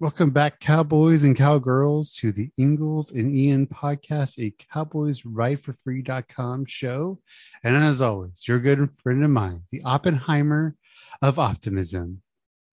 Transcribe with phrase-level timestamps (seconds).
[0.00, 5.72] Welcome back, Cowboys and Cowgirls, to the Ingles and Ian podcast, a Cowboys Ride for
[5.82, 7.18] Free.com show.
[7.64, 10.76] And as always, your good friend of mine, the Oppenheimer
[11.20, 12.22] of optimism,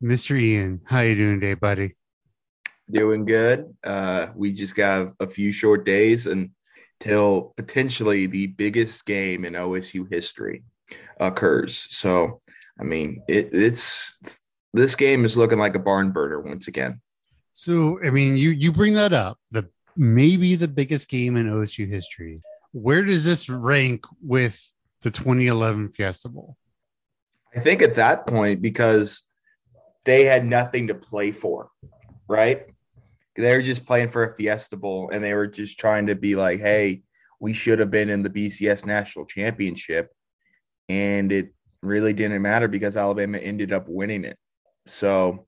[0.04, 0.40] Mr.
[0.40, 0.82] Ian.
[0.86, 1.96] How you doing today, buddy?
[2.92, 3.76] Doing good.
[3.84, 10.08] Uh, we just got a few short days until potentially the biggest game in OSU
[10.14, 10.64] history
[11.20, 11.88] occurs.
[11.90, 12.40] So,
[12.80, 14.20] I mean, it, it's
[14.76, 17.02] this game is looking like a barn burner once again.
[17.58, 21.88] So, I mean, you you bring that up, the maybe the biggest game in OSU
[21.90, 22.44] history.
[22.74, 24.62] Where does this rank with
[25.04, 26.58] the 2011 Fiesta Bowl?
[27.56, 29.24] I think at that point because
[30.04, 31.70] they had nothing to play for,
[32.28, 32.66] right?
[33.38, 36.36] They were just playing for a Fiesta Bowl and they were just trying to be
[36.36, 37.04] like, "Hey,
[37.40, 40.12] we should have been in the BCS National Championship."
[40.90, 44.38] And it really didn't matter because Alabama ended up winning it.
[44.88, 45.48] So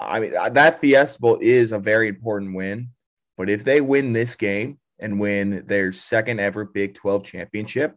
[0.00, 2.90] I mean, uh, that Fiesta Bowl is a very important win.
[3.36, 7.94] But if they win this game and win their second ever Big 12 championship,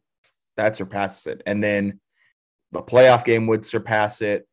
[0.57, 1.41] that surpasses it.
[1.45, 1.99] And then
[2.71, 4.47] the playoff game would surpass it.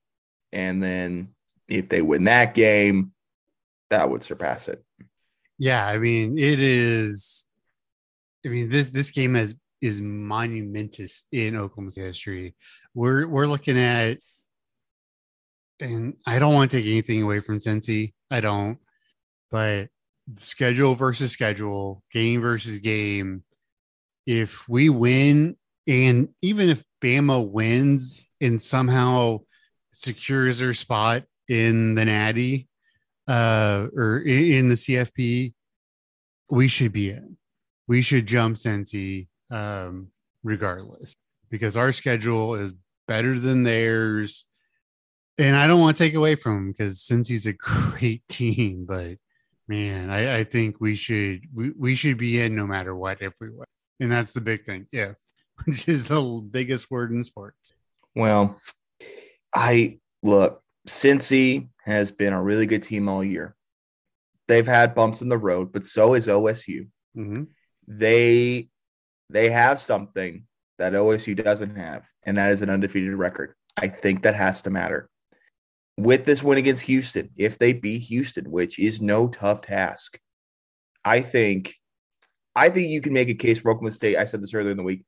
[0.52, 1.34] And then
[1.68, 3.12] if they win that game,
[3.90, 4.82] that would surpass it.
[5.58, 7.44] Yeah, I mean, it is.
[8.46, 12.54] I mean, this this game is is monumentous in Oklahoma history.
[12.94, 14.18] We're we're looking at
[15.80, 18.12] and I don't want to take anything away from Cincy.
[18.30, 18.78] I don't,
[19.50, 19.88] but
[20.36, 23.44] schedule versus schedule, game versus game.
[24.26, 29.40] If we win, and even if Bama wins and somehow
[29.92, 32.68] secures their spot in the Natty
[33.26, 35.54] uh, or in the CFP,
[36.50, 37.36] we should be in.
[37.86, 40.08] We should jump Cincy um,
[40.42, 41.14] regardless
[41.50, 42.74] because our schedule is
[43.06, 44.44] better than theirs
[45.38, 49.16] and I don't want to take away from him because Cincy's a great team, but
[49.68, 53.34] man, I, I think we should we, we should be in no matter what if
[53.40, 53.66] we win.
[54.00, 55.16] And that's the big thing, if
[55.64, 56.20] which is the
[56.50, 57.72] biggest word in sports.
[58.14, 58.58] Well,
[59.54, 63.54] I look, Cincy has been a really good team all year.
[64.48, 66.88] They've had bumps in the road, but so is OSU.
[67.16, 67.44] Mm-hmm.
[67.86, 68.68] They
[69.30, 70.46] they have something
[70.78, 73.54] that OSU doesn't have, and that is an undefeated record.
[73.76, 75.08] I think that has to matter
[75.98, 80.20] with this win against Houston, if they beat Houston, which is no tough task,
[81.04, 81.74] I think
[82.54, 84.16] I think you can make a case for Oklahoma State.
[84.16, 85.04] I said this earlier in the week,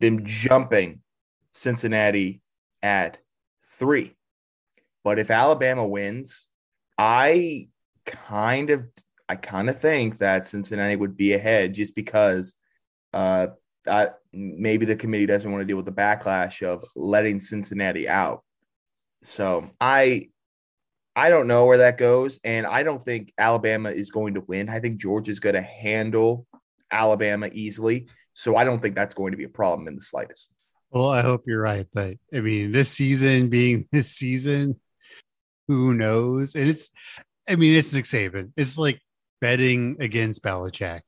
[0.00, 1.00] them jumping
[1.52, 2.42] Cincinnati
[2.82, 3.20] at
[3.78, 4.16] three.
[5.04, 6.48] But if Alabama wins,
[6.98, 7.68] I
[8.04, 8.84] kind of
[9.28, 12.54] I kind of think that Cincinnati would be ahead just because
[13.12, 13.48] uh
[13.86, 18.42] I, maybe the committee doesn't want to deal with the backlash of letting Cincinnati out.
[19.22, 20.30] So I
[21.14, 24.68] I don't know where that goes, and I don't think Alabama is going to win.
[24.68, 26.46] I think Georgia is going to handle
[26.90, 30.50] Alabama easily, so I don't think that's going to be a problem in the slightest.
[30.90, 34.80] Well, I hope you're right, but I mean, this season being this season,
[35.68, 36.54] who knows?
[36.54, 36.90] And it's,
[37.48, 38.52] I mean, it's Nick Saban.
[38.56, 39.00] It's like
[39.40, 41.00] betting against Belichick.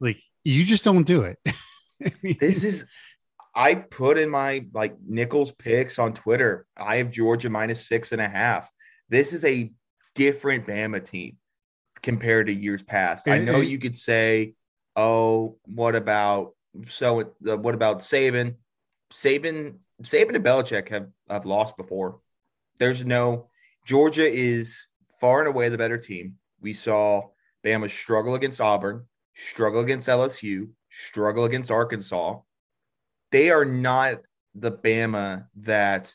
[0.00, 1.38] Like you just don't do it.
[2.04, 2.86] I mean, this is
[3.54, 6.66] I put in my like Nichols picks on Twitter.
[6.76, 8.70] I have Georgia minus six and a half.
[9.10, 9.70] This is a
[10.14, 11.36] different Bama team
[12.00, 13.28] compared to years past.
[13.28, 14.54] I know you could say,
[14.96, 16.54] "Oh, what about
[16.86, 17.32] so?
[17.46, 18.54] Uh, what about Saban?
[19.12, 22.20] Saban, Saban and Belichick have have lost before.
[22.78, 23.50] There's no
[23.84, 24.86] Georgia is
[25.20, 26.36] far and away the better team.
[26.60, 27.30] We saw
[27.64, 32.38] Bama struggle against Auburn, struggle against LSU, struggle against Arkansas.
[33.32, 34.20] They are not
[34.54, 36.14] the Bama that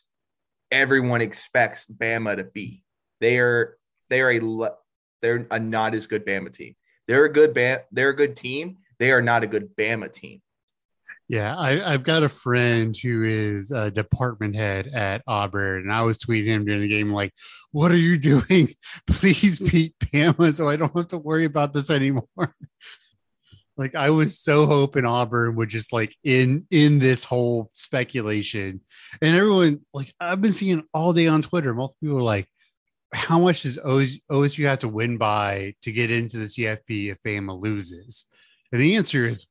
[0.71, 2.84] everyone expects Bama to be.
[3.25, 3.75] They are
[4.11, 4.69] they are a
[5.23, 6.75] they're a not as good Bama team.
[7.07, 8.77] They're a good Bam, they're a good team.
[8.99, 10.43] They are not a good Bama team.
[11.27, 16.03] Yeah, I, have got a friend who is a department head at Auburn, and I
[16.03, 17.33] was tweeting him during the game, like,
[17.71, 18.75] "What are you doing?
[19.07, 22.27] Please beat Bama, so I don't have to worry about this anymore."
[23.75, 28.81] like, I was so hoping Auburn would just like in in this whole speculation,
[29.19, 31.73] and everyone like I've been seeing all day on Twitter.
[31.73, 32.47] Multiple people are like,
[33.13, 37.59] how much does OSU have to win by to get into the CFP if Bama
[37.59, 38.25] loses?
[38.71, 39.47] And the answer is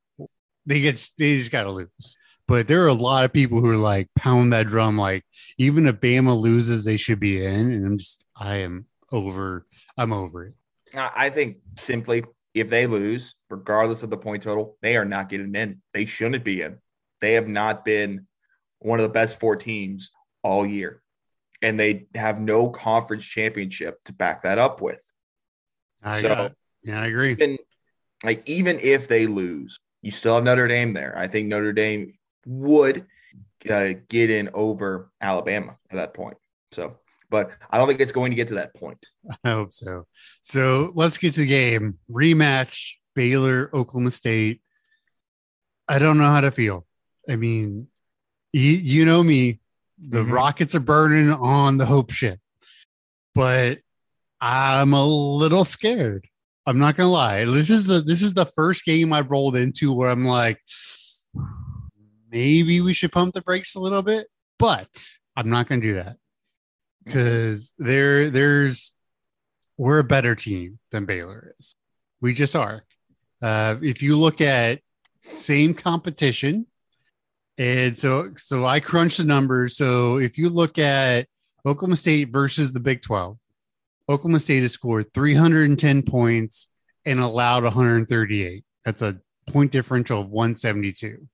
[0.67, 2.17] they get they just got to lose.
[2.47, 5.25] But there are a lot of people who are like pound that drum, like
[5.57, 7.73] even if Bama loses, they should be in.
[7.73, 9.67] And I'm just I am over.
[9.97, 10.55] I'm over it.
[10.97, 15.55] I think simply if they lose, regardless of the point total, they are not getting
[15.55, 15.83] in.
[15.93, 16.79] They shouldn't be in.
[17.21, 18.27] They have not been
[18.79, 20.11] one of the best four teams
[20.43, 21.03] all year
[21.63, 25.01] and they have no conference championship to back that up with.
[26.03, 26.51] I so
[26.83, 27.33] yeah, I agree.
[27.33, 27.59] Even,
[28.23, 31.17] like even if they lose, you still have Notre Dame there.
[31.17, 32.15] I think Notre Dame
[32.47, 33.07] would
[33.69, 36.37] uh, get in over Alabama at that point.
[36.73, 36.99] So,
[37.31, 38.99] but I don't think it's going to get to that point.
[39.45, 40.07] I hope so.
[40.43, 44.61] So let's get to the game rematch Baylor, Oklahoma State.
[45.89, 46.87] I don't know how to feel.
[47.29, 47.89] I mean,
[48.53, 49.61] you, you know me,
[49.99, 50.33] the mm-hmm.
[50.33, 52.39] rockets are burning on the hope ship,
[53.35, 53.79] but
[54.41, 56.27] I'm a little scared.
[56.67, 57.45] I'm not gonna lie.
[57.45, 60.59] This is the this is the first game I've rolled into where I'm like,
[62.31, 66.17] maybe we should pump the brakes a little bit, but I'm not gonna do that
[67.05, 68.93] because there there's
[69.77, 71.77] we're a better team than Baylor is.
[72.21, 72.85] We just are.
[73.43, 74.81] Uh, if you look at
[75.35, 76.67] same competition,
[77.59, 79.77] and so so I crunched the numbers.
[79.77, 81.27] So if you look at
[81.67, 83.39] Oklahoma State versus the Big 12,
[84.09, 86.69] Oklahoma State has scored 310 points
[87.07, 88.65] and allowed 138.
[88.85, 91.27] That's a point differential of 172.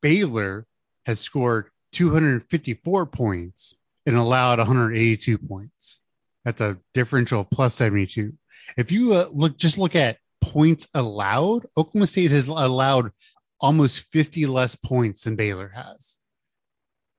[0.00, 0.66] Baylor
[1.06, 3.74] has scored 254 points
[4.06, 6.00] and allowed 182 points.
[6.44, 8.32] That's a differential plus 72.
[8.76, 13.12] If you uh, look, just look at points allowed, Oklahoma State has allowed
[13.60, 16.18] almost 50 less points than Baylor has.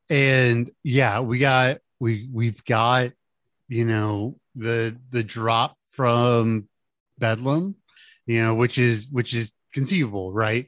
[0.09, 3.11] And yeah, we got we we've got
[3.67, 6.67] you know the the drop from
[7.19, 7.75] Bedlam,
[8.25, 10.67] you know, which is which is conceivable, right?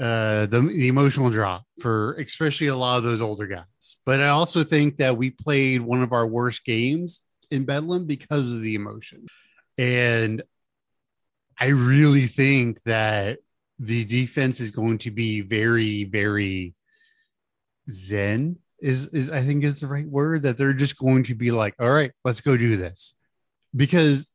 [0.00, 3.96] Uh, the the emotional drop for especially a lot of those older guys.
[4.04, 8.52] But I also think that we played one of our worst games in Bedlam because
[8.52, 9.26] of the emotion,
[9.78, 10.42] and
[11.58, 13.38] I really think that
[13.78, 16.74] the defense is going to be very very
[17.90, 21.50] zen is is I think is the right word that they're just going to be
[21.50, 23.14] like, all right, let's go do this.
[23.74, 24.34] Because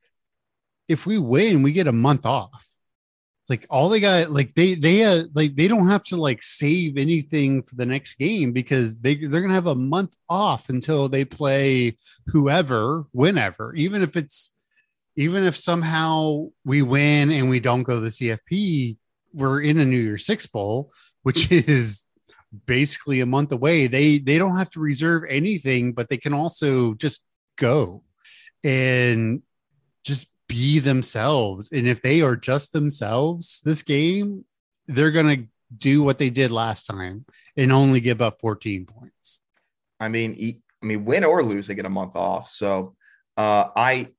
[0.88, 2.68] if we win, we get a month off.
[3.50, 6.98] Like all they got, like they they uh, like they don't have to like save
[6.98, 11.26] anything for the next game because they they're gonna have a month off until they
[11.26, 11.98] play
[12.28, 14.54] whoever, whenever, even if it's
[15.18, 18.96] even if somehow we win and we don't go to the CFP,
[19.34, 20.92] we're in a New Year's Six bowl,
[21.24, 22.06] which is
[22.66, 23.88] basically a month away.
[23.88, 27.22] They they don't have to reserve anything, but they can also just
[27.58, 28.04] go
[28.64, 29.42] and
[30.04, 31.70] just be themselves.
[31.72, 34.46] And if they are just themselves this game,
[34.88, 35.46] they're gonna
[35.76, 37.26] do what they did last time
[37.56, 39.40] and only give up 14 points.
[40.00, 42.50] I mean, I mean, win or lose, they get a month off.
[42.50, 42.96] So
[43.38, 44.10] uh, I,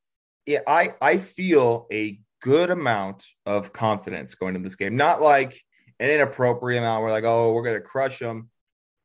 [0.47, 4.97] yeah, I, I feel a good amount of confidence going into this game.
[4.97, 5.61] Not like
[5.99, 7.03] an inappropriate amount.
[7.03, 8.51] We're like, oh, we're gonna crush them.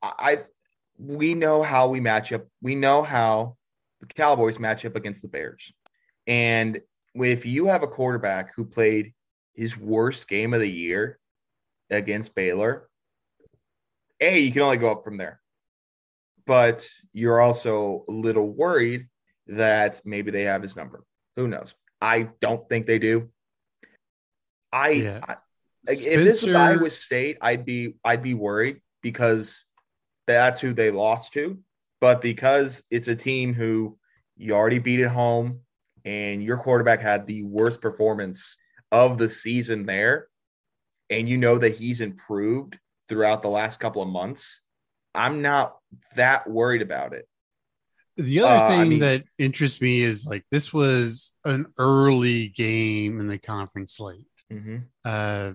[0.02, 0.40] I,
[0.98, 2.46] we know how we match up.
[2.62, 3.56] We know how
[4.02, 5.72] the Cowboys match up against the Bears.
[6.26, 6.82] And
[7.16, 9.14] if you have a quarterback who played
[9.54, 11.20] his worst game of the year
[11.90, 12.90] against Baylor,
[14.20, 15.40] A, you can only go up from there.
[16.46, 19.08] But you're also a little worried
[19.48, 21.04] that maybe they have his number.
[21.36, 21.76] Who knows?
[22.02, 23.30] I don't think they do.
[24.72, 25.20] I, yeah.
[25.28, 25.36] I
[25.94, 26.10] Spencer...
[26.10, 29.66] if this was Iowa State, I'd be I'd be worried because
[30.26, 31.60] that's who they lost to.
[32.00, 33.98] But because it's a team who
[34.36, 35.62] you already beat at home
[36.06, 38.56] and your quarterback had the worst performance
[38.92, 40.28] of the season there,
[41.10, 42.78] and you know that he's improved
[43.10, 44.62] throughout the last couple of months,
[45.16, 45.78] I'm not
[46.16, 47.28] that worried about it.
[48.18, 52.50] The other uh, thing I mean, that interests me is like this was an early
[52.50, 54.26] game in the conference slate.
[54.52, 54.78] Mm-hmm.
[55.06, 55.54] Uh,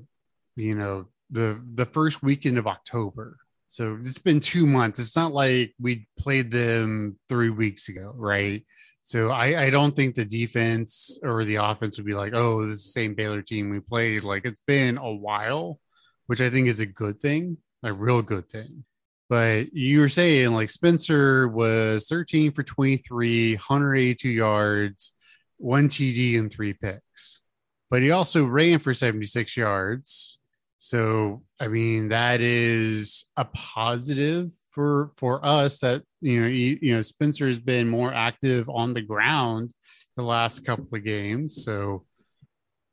[0.57, 3.37] you know, the the first weekend of October.
[3.69, 4.99] So it's been two months.
[4.99, 8.65] It's not like we played them three weeks ago, right?
[9.01, 12.81] So I, I don't think the defense or the offense would be like, oh, this
[12.81, 14.25] is the same Baylor team we played.
[14.25, 15.81] Like it's been a while,
[16.27, 18.85] which I think is a good thing, a real good thing.
[19.33, 25.15] But you were saying like Spencer was 13 for 23, 182 yards,
[25.57, 27.41] one TD, and three picks.
[27.89, 30.37] But he also ran for 76 yards,
[30.77, 36.95] so, I mean, that is a positive for for us that you know you, you
[36.95, 39.73] know Spencer has been more active on the ground
[40.17, 42.05] the last couple of games, so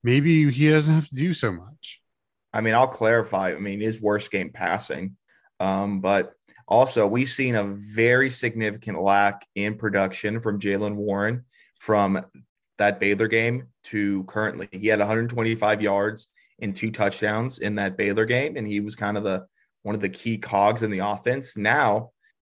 [0.03, 1.99] maybe he doesn't have to do so much.
[2.53, 3.53] I mean, I'll clarify.
[3.53, 5.17] I mean, his worst game passing,
[5.59, 6.33] um, but
[6.67, 11.45] also we've seen a very significant lack in production from Jaylen Warren
[11.79, 12.25] from
[12.77, 14.69] that Baylor game to currently.
[14.71, 16.27] He had 125 yards
[16.61, 19.45] and two touchdowns in that Baylor game, and he was kind of the
[19.83, 21.55] one of the key cogs in the offense.
[21.55, 22.11] Now,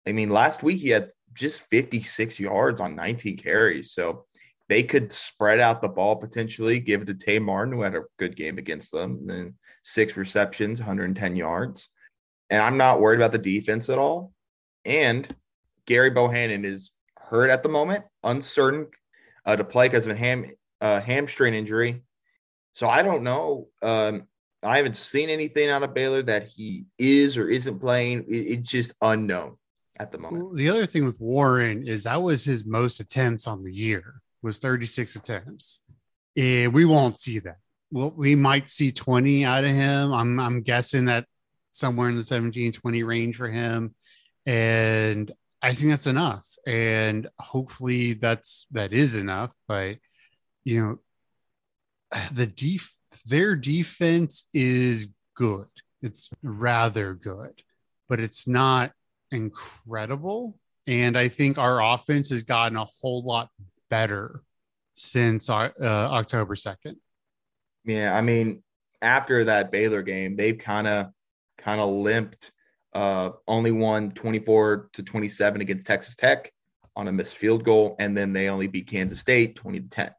[0.08, 4.26] I mean, last week he had just 56 yards on 19 carries, so
[4.70, 8.04] they could spread out the ball potentially, give it to Tay Martin, who had a
[8.18, 11.90] good game against them, and six receptions, 110 yards.
[12.54, 14.32] And I'm not worried about the defense at all.
[14.86, 15.28] And
[15.88, 18.90] Gary Bohanon is hurt at the moment, uncertain
[19.44, 20.46] uh, to play because of a ham
[20.80, 22.04] uh, hamstring injury.
[22.74, 23.70] So I don't know.
[23.82, 24.28] Um,
[24.62, 28.26] I haven't seen anything out of Baylor that he is or isn't playing.
[28.28, 29.58] It, it's just unknown
[30.00, 30.56] at the moment.
[30.56, 34.60] The other thing with Warren is that was his most attempts on the year was
[34.60, 35.80] 36 attempts.
[36.38, 37.58] And we won't see that.
[37.90, 40.14] Well, we might see 20 out of him.
[40.14, 41.26] I'm I'm guessing that
[41.74, 43.96] somewhere in the 17 20 range for him.
[44.46, 46.46] And I think that's enough.
[46.66, 49.54] And hopefully that's that is enough.
[49.68, 49.98] But
[50.64, 51.00] you
[52.12, 55.68] know, the def their defense is good.
[56.02, 57.62] It's rather good,
[58.10, 58.92] but it's not
[59.32, 60.58] incredible.
[60.86, 63.50] And I think our offense has gotten a whole lot
[63.90, 64.42] better
[64.96, 66.96] since uh, October 2nd.
[67.86, 68.14] Yeah.
[68.14, 68.64] I mean,
[69.02, 71.08] after that Baylor game, they've kind of
[71.64, 72.52] kind of limped.
[72.94, 76.52] Uh, only won 24 to 27 against Texas Tech
[76.96, 80.12] on a missed field goal, and then they only beat Kansas State 20 to 10.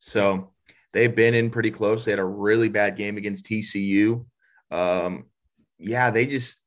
[0.00, 0.52] So
[0.92, 2.04] they've been in pretty close.
[2.04, 4.24] They had a really bad game against TCU.
[4.70, 5.26] Um,
[5.78, 6.60] yeah, they just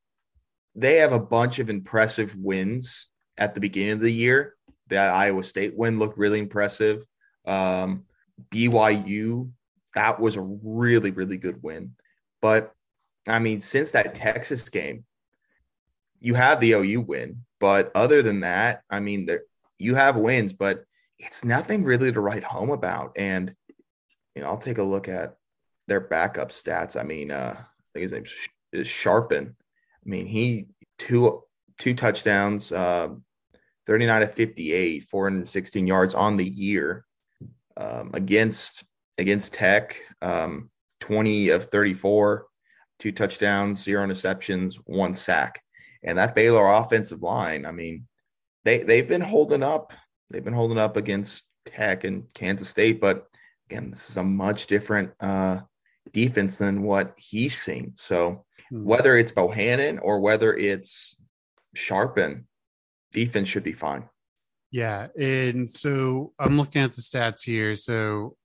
[0.76, 4.54] they have a bunch of impressive wins at the beginning of the year.
[4.88, 7.04] That Iowa State win looked really impressive.
[7.44, 8.04] Um,
[8.50, 9.50] BYU,
[9.94, 11.96] that was a really, really good win.
[12.40, 12.72] But
[13.28, 15.04] I mean, since that Texas game,
[16.20, 17.44] you have the OU win.
[17.58, 19.42] But other than that, I mean, there
[19.78, 20.84] you have wins, but
[21.18, 23.12] it's nothing really to write home about.
[23.16, 23.54] And
[24.34, 25.36] you know, I'll take a look at
[25.86, 26.98] their backup stats.
[26.98, 27.64] I mean, uh, I
[27.94, 28.24] think his name
[28.72, 29.56] is Shapen.
[29.58, 30.66] I mean, he
[30.98, 31.42] two
[31.78, 33.08] two touchdowns, uh,
[33.86, 37.04] 39 to 58, 416 yards on the year
[37.76, 38.84] um, against
[39.18, 40.00] against Tech.
[40.22, 42.46] Um, 20 of 34,
[42.98, 45.62] two touchdowns, zero interceptions, one sack.
[46.02, 48.06] And that Baylor offensive line, I mean,
[48.64, 49.92] they they've been holding up.
[50.30, 53.26] They've been holding up against Tech and Kansas State, but
[53.68, 55.60] again, this is a much different uh,
[56.12, 57.92] defense than what he's seen.
[57.96, 58.84] So hmm.
[58.84, 61.16] whether it's Bohanon or whether it's
[61.74, 62.46] Shapen,
[63.12, 64.08] defense should be fine.
[64.70, 67.76] Yeah, and so I'm looking at the stats here.
[67.76, 68.36] So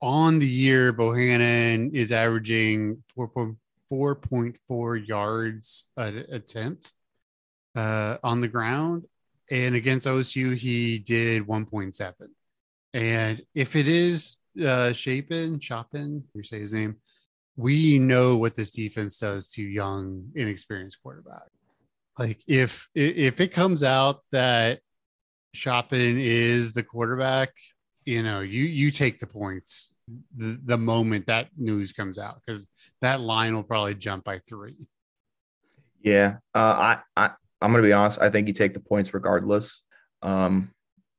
[0.00, 3.56] on the year, Bohanon is averaging 4.4
[3.90, 6.92] yards an attempt
[7.74, 9.04] uh, on the ground,
[9.50, 12.12] and against OSU he did 1.7.
[12.94, 16.96] And if it is uh, Shapen, Shapen, you say his name,
[17.56, 21.48] we know what this defense does to young, inexperienced quarterback.
[22.18, 24.80] Like if if it comes out that
[25.54, 27.50] Shapen is the quarterback,
[28.04, 29.92] you know, you you take the points
[30.36, 32.68] the, the moment that news comes out because
[33.00, 34.88] that line will probably jump by three.
[36.00, 38.20] Yeah, uh, I I I'm gonna be honest.
[38.20, 39.82] I think you take the points regardless.
[40.22, 40.70] Um,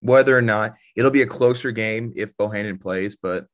[0.01, 3.48] whether or not it'll be a closer game if Bohanon plays, but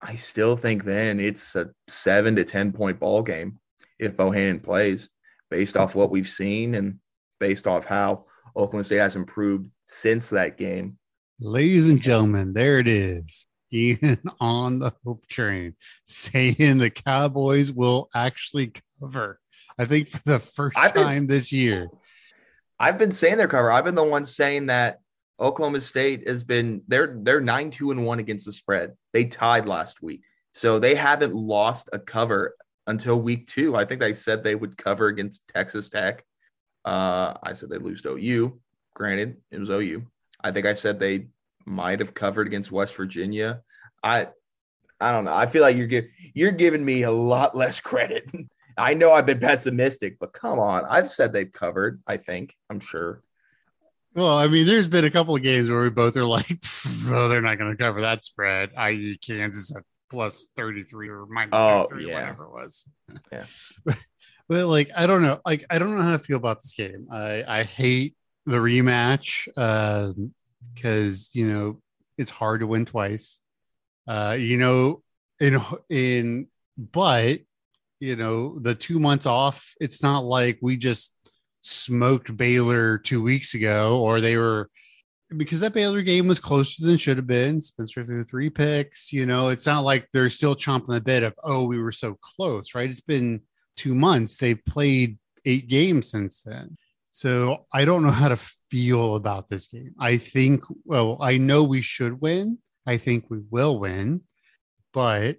[0.00, 3.58] I still think then it's a seven to 10 point ball game
[3.98, 5.08] if Bohanon plays
[5.48, 6.98] based off what we've seen and
[7.38, 8.24] based off how
[8.56, 10.98] Oklahoma State has improved since that game.
[11.38, 13.46] Ladies and gentlemen, there it is.
[13.72, 15.74] Ian on the hope train
[16.04, 19.40] saying the Cowboys will actually cover.
[19.78, 21.88] I think for the 1st time this year.
[22.78, 23.70] I've been saying they're cover.
[23.70, 24.98] I've been the one saying that
[25.38, 28.92] Oklahoma State has been they're they're nine two and one against the spread.
[29.12, 32.54] They tied last week, so they haven't lost a cover
[32.86, 33.76] until week two.
[33.76, 36.24] I think they said they would cover against Texas Tech.
[36.84, 38.60] Uh, I said they lose to OU.
[38.94, 40.04] Granted, it was OU.
[40.42, 41.28] I think I said they
[41.64, 43.62] might have covered against West Virginia.
[44.02, 44.28] I
[45.02, 45.34] I don't know.
[45.34, 48.30] I feel like you're give, you're giving me a lot less credit.
[48.78, 50.84] I know I've been pessimistic, but come on.
[50.88, 52.54] I've said they've covered, I think.
[52.70, 53.22] I'm sure.
[54.14, 56.46] Well, I mean, there's been a couple of games where we both are like,
[57.08, 61.50] oh, they're not going to cover that spread, i.e., Kansas at plus 33 or minus
[61.52, 62.20] oh, 33, yeah.
[62.20, 62.84] whatever it was.
[63.32, 63.44] Yeah.
[63.84, 63.98] but,
[64.48, 65.40] but, like, I don't know.
[65.44, 67.08] Like, I don't know how to feel about this game.
[67.10, 68.14] I, I hate
[68.46, 70.34] the rematch um,
[70.74, 71.80] because, you know,
[72.18, 73.40] it's hard to win twice.
[74.06, 75.02] Uh, you know,
[75.40, 77.40] in, in, but,
[78.00, 81.14] you know, the two months off, it's not like we just
[81.60, 84.68] smoked Baylor two weeks ago, or they were
[85.36, 87.62] because that Baylor game was closer than should have been.
[87.62, 89.12] Spencer threw three picks.
[89.12, 92.18] You know, it's not like they're still chomping the bit of, oh, we were so
[92.20, 92.90] close, right?
[92.90, 93.40] It's been
[93.76, 94.36] two months.
[94.36, 96.76] They've played eight games since then.
[97.12, 98.38] So I don't know how to
[98.70, 99.94] feel about this game.
[100.00, 104.22] I think, well, I know we should win, I think we will win,
[104.94, 105.36] but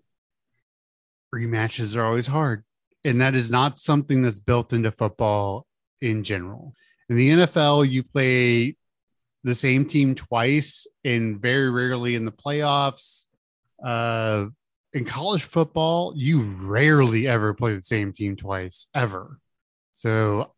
[1.34, 2.64] rematches are always hard.
[3.04, 5.66] And that is not something that's built into football
[6.00, 6.74] in general.
[7.10, 8.78] In the NFL, you play
[9.44, 13.26] the same team twice and very rarely in the playoffs.
[13.84, 14.46] Uh,
[14.94, 19.40] in college football, you rarely ever play the same team twice, ever.
[19.92, 20.54] So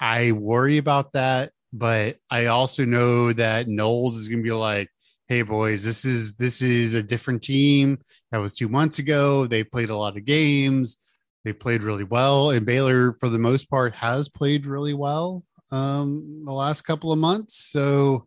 [0.00, 1.52] I worry about that.
[1.72, 4.88] But I also know that Knowles is going to be like,
[5.28, 7.98] hey boys this is this is a different team.
[8.30, 9.46] That was two months ago.
[9.46, 10.96] They played a lot of games.
[11.44, 12.50] They played really well.
[12.50, 17.18] And baylor for the most part has played really well um the last couple of
[17.18, 17.56] months.
[17.56, 18.26] So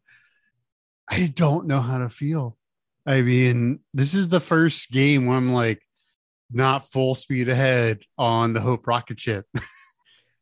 [1.09, 2.57] i don't know how to feel.
[3.05, 5.81] I mean this is the first game where i'm like
[6.51, 9.45] not full speed ahead on the hope rocket ship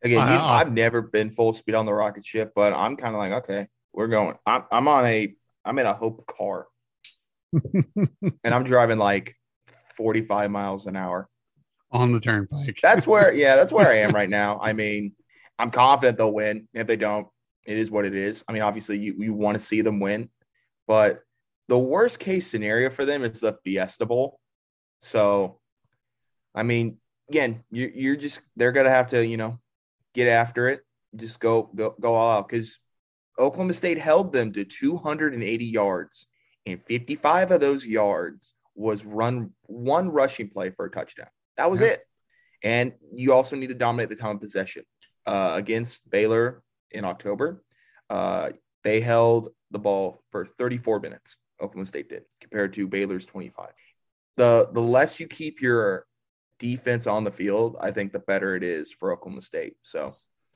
[0.04, 0.46] again you, uh-huh.
[0.46, 3.68] i've never been full speed on the rocket ship but i'm kind of like okay
[3.94, 5.36] we're going I'm, I'm on a
[5.68, 6.68] I'm in a Hope car,
[7.54, 7.75] and
[8.46, 9.36] I'm driving like
[9.98, 11.27] 45 miles an hour
[11.92, 12.80] on the turnpike.
[12.82, 14.60] that's where, yeah, that's where I am right now.
[14.62, 15.13] I mean,
[15.60, 16.70] I'm confident they'll win.
[16.74, 17.27] If they don't,
[17.66, 18.46] it is what it is.
[18.48, 20.30] I mean, obviously, you you want to see them win,
[20.88, 21.20] but
[21.68, 24.39] the worst case scenario for them is the Fiesta Bowl.
[25.01, 25.60] So,
[26.56, 26.98] I mean,
[27.30, 29.60] again, you're, you're just they're gonna have to, you know,
[30.14, 30.82] get after it.
[31.16, 32.80] Just go go go all out because
[33.40, 36.28] Oklahoma State held them to 280 yards,
[36.66, 41.28] and 55 of those yards was run one rushing play for a touchdown.
[41.58, 41.88] That was yeah.
[41.88, 42.04] it.
[42.64, 44.84] And you also need to dominate the time of possession.
[45.26, 47.62] Uh, against Baylor in October,
[48.10, 48.52] uh,
[48.86, 51.36] they held the ball for 34 minutes.
[51.62, 53.70] Oklahoma State did compared to Baylor's 25.
[54.38, 56.06] The the less you keep your
[56.60, 59.76] defense on the field, I think the better it is for Oklahoma State.
[59.84, 60.08] So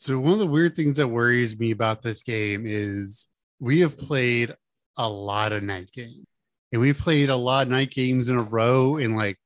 [0.01, 3.27] so one of the weird things that worries me about this game is
[3.59, 4.55] we have played
[4.97, 6.25] a lot of night games.
[6.71, 9.37] And we played a lot of night games in a row in like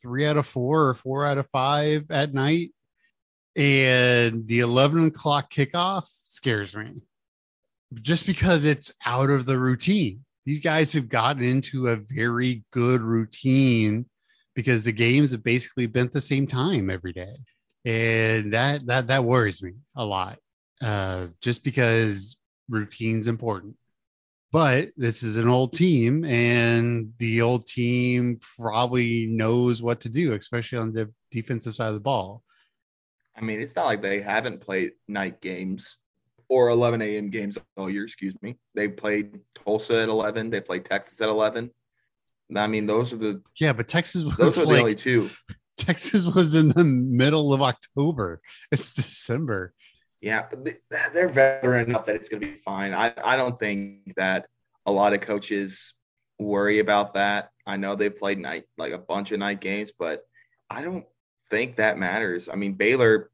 [0.00, 2.70] three out of four or four out of five at night.
[3.56, 7.02] And the 11 o'clock kickoff scares me
[7.94, 10.24] just because it's out of the routine.
[10.44, 14.06] These guys have gotten into a very good routine
[14.56, 17.36] because the games have basically been the same time every day.
[17.84, 20.38] And that that that worries me a lot
[20.82, 22.36] uh, just because
[22.68, 23.76] routine's important.
[24.50, 30.32] But this is an old team and the old team probably knows what to do
[30.32, 32.42] especially on the defensive side of the ball.
[33.36, 35.98] I mean it's not like they haven't played night games
[36.48, 38.56] or 11 a.m games all year excuse me.
[38.74, 41.70] They played tulsa at 11 they played texas at 11
[42.54, 45.30] i mean those are the yeah but texas was those are like, the only two
[45.76, 48.40] Texas was in the middle of October.
[48.72, 49.74] It's December.
[50.20, 50.66] Yeah, but
[51.12, 52.94] they're veteran enough that it's going to be fine.
[52.94, 54.46] I, I don't think that
[54.86, 55.94] a lot of coaches
[56.38, 57.50] worry about that.
[57.66, 60.22] I know they played night like a bunch of night games, but
[60.70, 61.04] I don't
[61.50, 62.48] think that matters.
[62.48, 63.30] I mean, Baylor.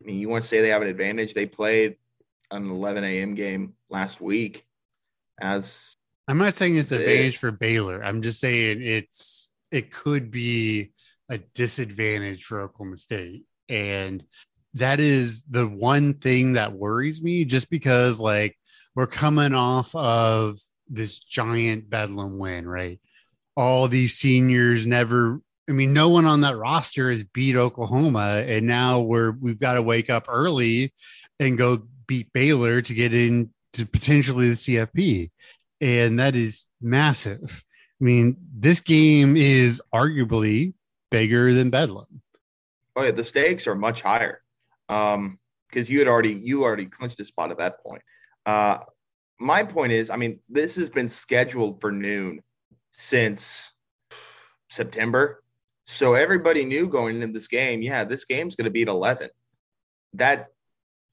[0.00, 1.34] I mean, you want to say they have an advantage?
[1.34, 1.96] They played
[2.50, 3.34] an 11 a.m.
[3.34, 4.66] game last week.
[5.40, 5.96] As
[6.28, 8.02] I'm not saying it's an advantage for Baylor.
[8.02, 10.92] I'm just saying it's it could be
[11.28, 13.44] a disadvantage for Oklahoma State.
[13.68, 14.22] And
[14.74, 18.56] that is the one thing that worries me just because like
[18.94, 20.58] we're coming off of
[20.88, 23.00] this giant bedlam win, right?
[23.56, 28.66] All these seniors never I mean, no one on that roster has beat Oklahoma, and
[28.66, 30.92] now we're we've got to wake up early
[31.38, 35.30] and go beat Baylor to get into potentially the CFP,
[35.82, 37.64] and that is massive.
[38.00, 40.74] I mean, this game is arguably
[41.10, 42.22] bigger than Bedlam.
[42.96, 44.40] Oh yeah, the stakes are much higher.
[44.88, 48.02] Um, because you had already you already clinched the spot at that point.
[48.44, 48.78] Uh,
[49.38, 52.40] my point is, I mean, this has been scheduled for noon
[52.92, 53.72] since
[54.70, 55.42] September.
[55.86, 59.30] So everybody knew going into this game, yeah, this game's going to be at 11.
[60.14, 60.48] That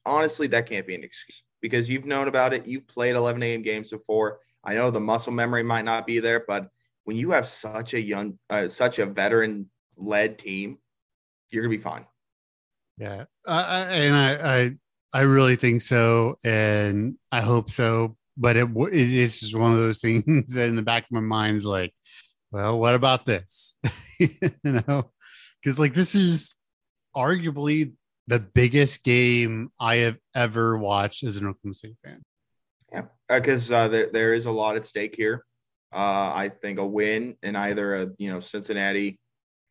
[0.06, 2.66] honestly, that can't be an excuse because you've known about it.
[2.66, 3.62] You've played 11 a.m.
[3.62, 4.40] games before.
[4.64, 6.68] I know the muscle memory might not be there, but
[7.04, 10.78] when you have such a young, uh, such a veteran led team,
[11.50, 12.06] you're gonna be fine.
[12.98, 14.70] Yeah, uh, and I, I
[15.12, 18.16] I really think so, and I hope so.
[18.36, 21.56] But it it's just one of those things that in the back of my mind
[21.56, 21.94] is like,
[22.50, 23.74] well, what about this?
[24.18, 24.28] you
[24.64, 25.10] know,
[25.62, 26.54] because like this is
[27.16, 27.92] arguably
[28.26, 32.22] the biggest game I have ever watched as an Oklahoma State fan.
[32.92, 35.44] Yeah, because uh, uh, there there is a lot at stake here.
[35.92, 35.96] Uh,
[36.34, 39.18] I think a win in either a you know Cincinnati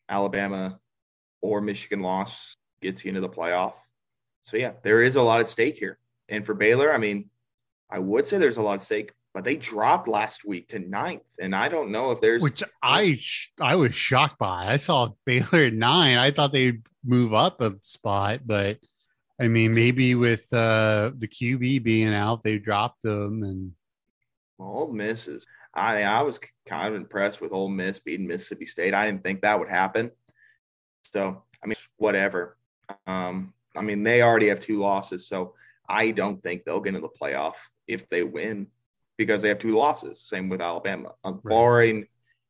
[0.08, 0.80] Alabama
[1.42, 3.74] or Michigan loss gets you into the playoff.
[4.44, 6.00] So yeah, there is a lot at stake here.
[6.28, 7.30] And for Baylor, I mean,
[7.90, 11.24] I would say there's a lot at stake, but they dropped last week to ninth,
[11.40, 13.20] and I don't know if there's which I
[13.62, 14.68] I was shocked by.
[14.68, 16.18] I saw Baylor at nine.
[16.18, 18.80] I thought they'd move up a spot, but
[19.40, 23.72] I mean, maybe with uh, the QB being out, they dropped them, and
[24.58, 25.46] well, Miss is.
[25.74, 28.94] I I was kind of impressed with Ole Miss beating Mississippi State.
[28.94, 30.12] I didn't think that would happen.
[31.14, 32.58] So I mean, whatever.
[33.08, 35.54] Um, I mean, they already have two losses, so
[35.88, 37.56] I don't think they'll get into the playoff
[37.88, 38.68] if they win
[39.18, 40.22] because they have two losses.
[40.22, 41.14] Same with Alabama.
[41.24, 41.44] right.
[41.44, 42.08] Barring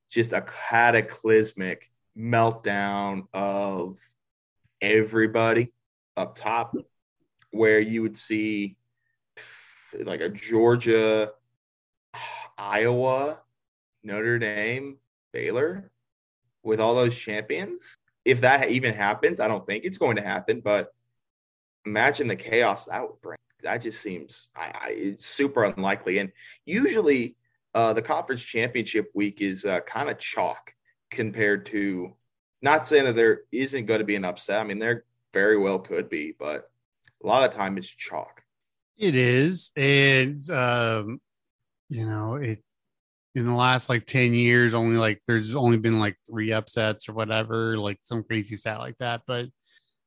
[0.09, 3.99] just a cataclysmic meltdown of
[4.81, 5.71] everybody
[6.19, 6.75] up top,
[7.51, 8.77] where you would see
[9.97, 11.31] like a Georgia,
[12.57, 13.39] Iowa,
[14.03, 14.97] Notre Dame,
[15.33, 15.91] Baylor
[16.63, 17.97] with all those champions.
[18.25, 20.93] If that even happens, I don't think it's going to happen, but
[21.85, 26.19] imagine the chaos that would bring that just seems I, I, it's super unlikely.
[26.19, 26.31] And
[26.65, 27.35] usually,
[27.73, 30.73] uh, the conference championship week is uh, kind of chalk
[31.11, 32.15] compared to.
[32.61, 34.59] Not saying that there isn't going to be an upset.
[34.59, 36.69] I mean, there very well could be, but
[37.23, 38.41] a lot of time it's chalk.
[38.97, 41.21] It is, and um,
[41.89, 42.63] you know, it
[43.35, 47.13] in the last like 10 years only like there's only been like three upsets or
[47.13, 49.45] whatever like some crazy stat like that but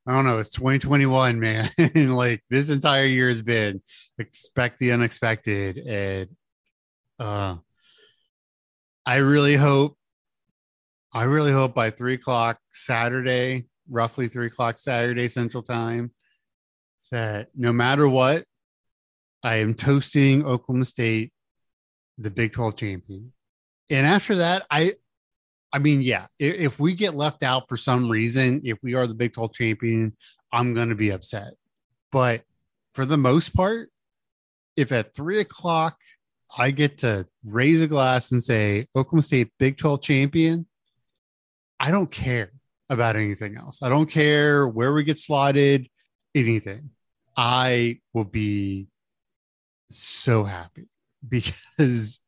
[0.07, 0.39] I don't know.
[0.39, 1.71] It's 2021, man.
[1.95, 3.83] like this entire year has been
[4.19, 5.79] expect the unexpected.
[5.79, 6.29] And
[7.19, 7.57] uh
[9.07, 9.97] I really hope
[11.13, 16.13] I really hope by three o'clock Saturday, roughly three o'clock Saturday Central Time,
[17.11, 18.45] that no matter what,
[19.43, 21.33] I am toasting Oklahoma State
[22.19, 23.33] the Big 12 champion.
[23.91, 24.95] And after that, I
[25.75, 29.07] I mean, yeah, if, if, we get left out for some reason, if we are
[29.07, 30.15] the Big 12 champion,
[30.53, 31.55] I'm going to be upset.
[32.11, 32.43] But
[32.93, 33.91] for the most part,
[34.77, 35.97] if at three o'clock
[36.55, 40.67] I get to raise a glass and say Oklahoma State Big 12 champion,
[41.81, 42.53] I don't care
[42.93, 43.83] about anything else.
[43.83, 45.89] I don't care where we get slotted,
[46.35, 46.91] anything.
[47.37, 48.89] I will be
[49.91, 50.89] so happy
[51.29, 52.21] because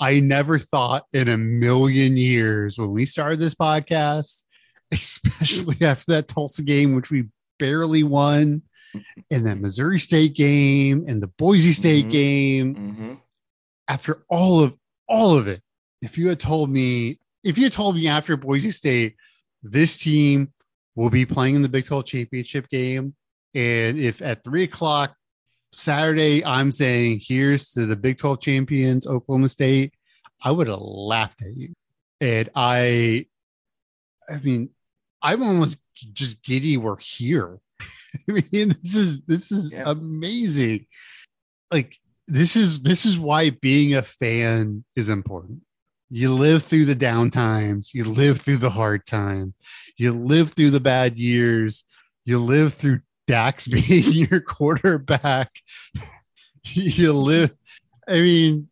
[0.00, 4.42] I never thought in a million years when we started this podcast,
[4.92, 8.62] especially after that Tulsa game, which we barely won,
[9.30, 12.10] and that Missouri State game and the Boise State mm-hmm.
[12.10, 13.14] game, mm-hmm.
[13.88, 14.74] after all of
[15.08, 15.62] all of it,
[16.02, 19.16] if you had told me, if you had told me after Boise State,
[19.62, 20.52] this team
[20.94, 23.14] will be playing in the Big 12 championship game,
[23.54, 25.14] and if at three o'clock
[25.72, 29.94] Saturday, I'm saying here's to the Big 12 champions, Oklahoma State.
[30.42, 31.72] I would have laughed at you.
[32.20, 33.26] And I,
[34.28, 34.70] I mean,
[35.22, 35.78] I'm almost
[36.12, 37.58] just giddy we're here.
[38.28, 39.84] I mean, this is this is yeah.
[39.86, 40.86] amazing.
[41.70, 41.96] Like
[42.28, 45.62] this is this is why being a fan is important.
[46.14, 49.54] You live through the down times, you live through the hard time,
[49.96, 51.84] you live through the bad years,
[52.26, 55.50] you live through Dax being your quarterback.
[56.64, 57.56] you live,
[58.06, 58.68] I mean,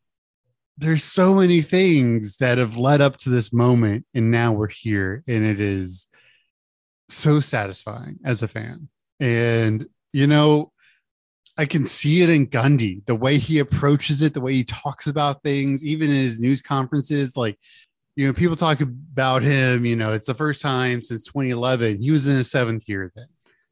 [0.76, 5.24] there's so many things that have led up to this moment, and now we're here,
[5.26, 6.08] and it is
[7.08, 8.90] so satisfying as a fan.
[9.18, 10.72] And, you know,
[11.60, 15.06] I can see it in Gundy, the way he approaches it, the way he talks
[15.06, 17.36] about things, even in his news conferences.
[17.36, 17.58] Like,
[18.16, 22.00] you know, people talk about him, you know, it's the first time since 2011.
[22.00, 23.26] He was in his seventh year then.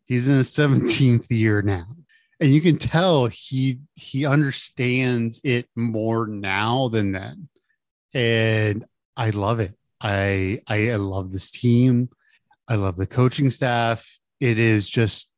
[0.05, 1.87] He's in his 17th year now.
[2.39, 7.49] And you can tell he he understands it more now than then.
[8.13, 8.85] And
[9.17, 9.79] I love it.
[9.99, 12.11] I I love this team.
[12.69, 14.07] I love the coaching staff.
[14.41, 15.31] It is just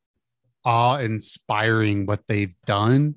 [0.64, 3.16] awe inspiring what they've done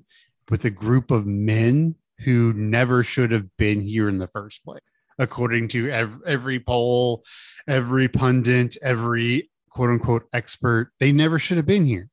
[0.50, 4.80] with a group of men who never should have been here in the first place
[5.18, 7.24] according to every, poll
[7.68, 10.92] every pundit every quote unquote expert.
[11.00, 12.08] They never should have been here.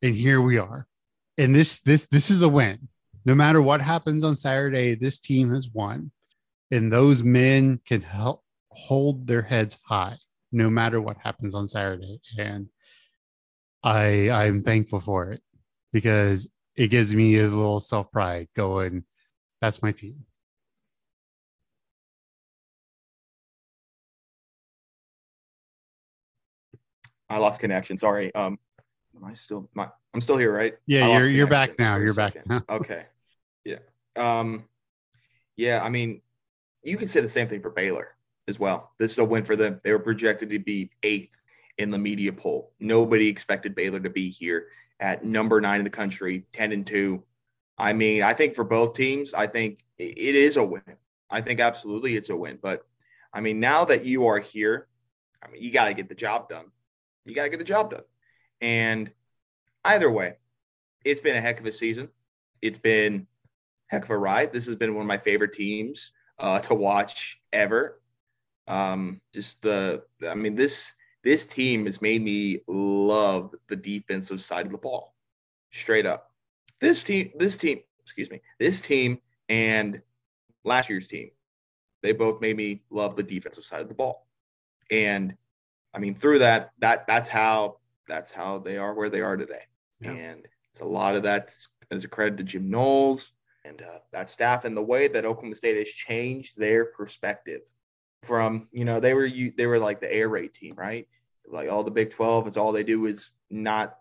[0.00, 0.86] And here we are.
[1.38, 2.88] And this this this is a win.
[3.24, 6.10] No matter what happens on Saturday, this team has won.
[6.70, 10.16] And those men can help hold their heads high
[10.50, 12.20] no matter what happens on Saturday.
[12.38, 12.68] And
[13.82, 15.42] I I'm thankful for it
[15.92, 19.04] because it gives me a little self pride going,
[19.60, 20.24] that's my team.
[27.28, 27.96] I lost connection.
[27.96, 28.34] Sorry.
[28.34, 28.58] Um,
[29.16, 29.68] am I still?
[29.74, 30.74] My, I'm still here, right?
[30.86, 31.96] Yeah, you're you're back now.
[31.96, 32.62] You're back now.
[32.68, 33.06] okay.
[33.64, 33.78] Yeah.
[34.16, 34.64] Um,
[35.56, 35.82] yeah.
[35.82, 36.20] I mean,
[36.82, 38.08] you can say the same thing for Baylor
[38.48, 38.92] as well.
[38.98, 39.80] This is a win for them.
[39.82, 41.36] They were projected to be eighth
[41.78, 42.72] in the media poll.
[42.80, 44.68] Nobody expected Baylor to be here
[45.00, 47.22] at number nine in the country, ten and two.
[47.78, 50.82] I mean, I think for both teams, I think it is a win.
[51.30, 52.58] I think absolutely it's a win.
[52.60, 52.86] But
[53.32, 54.88] I mean, now that you are here,
[55.42, 56.66] I mean, you got to get the job done.
[57.24, 58.02] You got to get the job done.
[58.60, 59.10] And
[59.84, 60.34] either way,
[61.04, 62.08] it's been a heck of a season.
[62.60, 63.26] It's been
[63.88, 64.52] heck of a ride.
[64.52, 68.00] This has been one of my favorite teams uh, to watch ever.
[68.68, 70.92] Um, just the, I mean, this
[71.24, 75.14] this team has made me love the defensive side of the ball,
[75.70, 76.30] straight up.
[76.80, 80.02] This team, this team, excuse me, this team and
[80.64, 81.30] last year's team,
[82.02, 84.26] they both made me love the defensive side of the ball.
[84.90, 85.36] And
[85.94, 89.62] I mean, through that, that that's how that's how they are where they are today.
[90.00, 90.10] Yeah.
[90.10, 91.54] And it's a lot of that
[91.90, 93.32] as a credit to Jim Knowles
[93.64, 97.60] and uh, that staff and the way that Oklahoma State has changed their perspective
[98.22, 101.08] from you know they were you they were like the air raid team right
[101.46, 103.98] like all the Big Twelve it's all they do is not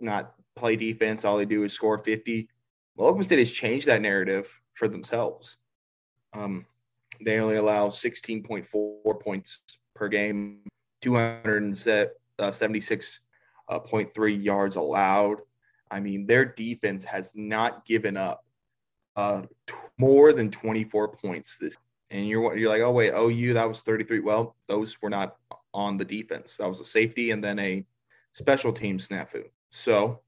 [0.00, 2.48] not play defense all they do is score fifty.
[2.94, 5.58] Well, Oklahoma State has changed that narrative for themselves.
[6.32, 6.64] Um,
[7.22, 9.60] they only allow sixteen point four points
[9.94, 10.60] per game,
[11.02, 13.20] two hundred and seventy six
[13.68, 15.38] uh, point three yards allowed.
[15.90, 18.44] I mean, their defense has not given up
[19.14, 21.76] uh, t- more than 24 points this.
[22.10, 24.20] And you're you're like, oh wait, OU that was 33.
[24.20, 25.36] Well, those were not
[25.74, 26.56] on the defense.
[26.56, 27.84] That was a safety and then a
[28.32, 29.44] special team snafu.
[29.70, 30.20] So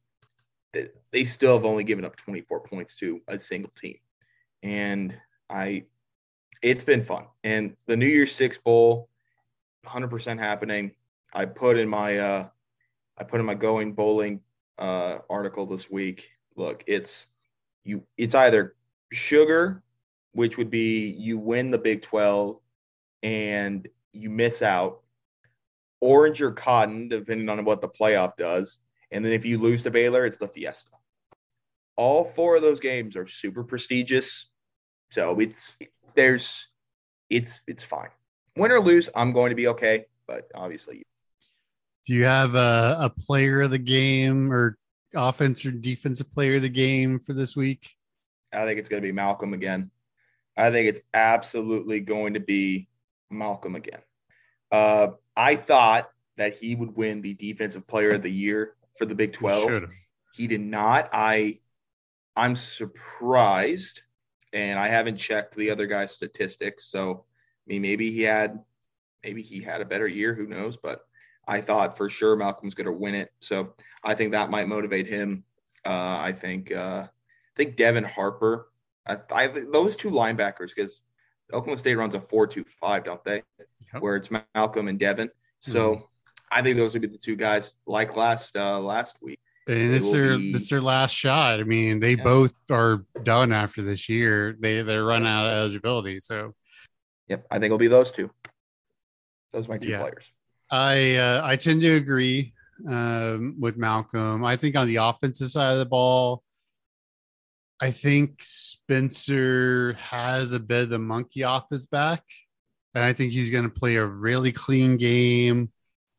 [1.13, 3.97] they still have only given up 24 points to a single team.
[4.63, 5.15] And
[5.49, 5.85] I,
[6.63, 7.25] it's been fun.
[7.45, 9.09] And the New Year's Six Bowl,
[9.87, 10.93] 100% happening.
[11.33, 12.49] I put in my, uh,
[13.17, 14.41] I put in my going bowling
[14.79, 16.31] uh, article this week.
[16.57, 17.27] Look, it's
[17.85, 18.05] you.
[18.17, 18.75] It's either
[19.13, 19.83] sugar,
[20.33, 22.59] which would be you win the Big Twelve
[23.23, 25.01] and you miss out,
[26.01, 28.79] orange or cotton, depending on what the playoff does.
[29.11, 30.91] And then if you lose to Baylor, it's the Fiesta.
[31.97, 34.47] All four of those games are super prestigious.
[35.11, 35.77] So it's
[36.15, 36.69] there's
[37.31, 38.11] it's it's fine.
[38.57, 40.07] Win or lose, I'm going to be okay.
[40.27, 41.05] But obviously,
[42.07, 44.77] do you have a, a player of the game or
[45.15, 47.97] offense or defensive player of the game for this week?
[48.53, 49.91] I think it's going to be Malcolm again.
[50.59, 52.89] I think it's absolutely going to be
[53.31, 54.01] Malcolm again.
[54.71, 59.15] Uh, I thought that he would win the defensive player of the year for the
[59.15, 59.71] Big 12.
[59.71, 61.09] He, he did not.
[61.13, 61.61] I
[62.37, 64.03] I'm surprised
[64.53, 67.25] and I haven't checked the other guy's statistics, so
[67.67, 68.61] I mean maybe he had
[69.23, 71.01] maybe he had a better year, who knows, but
[71.47, 73.33] I thought for sure Malcolm's going to win it.
[73.41, 75.45] So I think that might motivate him.
[75.85, 78.71] Uh, I think uh, I think Devin Harper.
[79.09, 81.01] I, I those two linebackers because
[81.53, 83.43] Oklahoma State runs a four-two-five, don't they?
[83.93, 84.03] Yep.
[84.03, 85.31] Where it's Malcolm and Devin.
[85.61, 86.05] So mm-hmm.
[86.53, 89.41] I think those would be the two guys like last uh, last week.
[89.67, 90.51] And it's their be...
[90.51, 91.61] it's their last shot.
[91.61, 92.23] I mean, they yeah.
[92.23, 94.57] both are done after this year.
[94.59, 96.21] They they run out of eligibility.
[96.21, 96.55] So,
[97.29, 98.31] yep, I think it'll be those two.
[99.53, 100.01] Those are my two yeah.
[100.01, 100.31] players.
[100.71, 102.55] I uh, I tend to agree
[102.87, 104.45] um, with Malcolm.
[104.45, 106.43] I think on the offensive side of the ball,
[107.81, 112.23] I think Spencer has a bit of the monkey off his back,
[112.95, 115.71] and I think he's going to play a really clean game,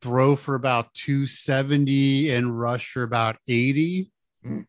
[0.01, 4.11] throw for about 270 and rush for about 80,
[4.45, 4.65] mm.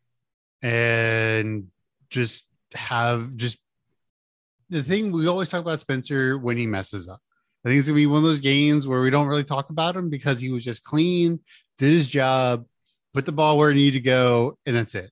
[0.62, 1.68] and
[2.08, 3.58] just have just
[4.68, 7.20] the thing we always talk about Spencer when he messes up
[7.64, 9.96] I think it's gonna be one of those games where we don't really talk about
[9.96, 11.40] him because he was just clean,
[11.76, 12.64] did his job,
[13.12, 15.10] put the ball where it needed to go, and that's it.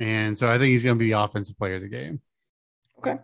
[0.00, 2.20] And so I think he's gonna be the offensive player of the game.
[2.98, 3.18] Okay.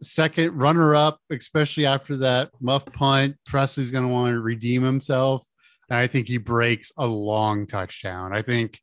[0.00, 5.44] Second runner up, especially after that muff punt, Presley's gonna want to redeem himself.
[5.90, 8.34] And I think he breaks a long touchdown.
[8.34, 8.80] I think